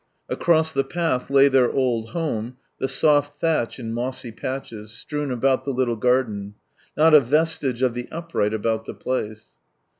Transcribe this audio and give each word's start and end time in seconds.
Across 0.29 0.73
the 0.73 0.83
path 0.83 1.29
lay 1.29 1.47
their 1.47 1.69
old 1.71 2.09
home, 2.09 2.57
the 2.79 2.87
soft 2.87 3.39
thatch 3.39 3.77
in 3.77 3.93
mossy 3.93 4.31
patches, 4.31 4.91
strewn 4.93 5.29
about 5.29 5.63
the 5.63 5.69
little 5.73 5.95
garden; 5.95 6.55
not 6.97 7.13
a 7.13 7.19
vestige 7.19 7.83
of 7.83 7.93
the 7.93 8.07
upright 8.11 8.51
about 8.55 8.85
the 8.85 8.95
place. 8.95 9.49